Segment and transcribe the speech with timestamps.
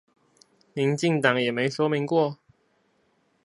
[0.73, 2.39] 民進黨也沒說明過？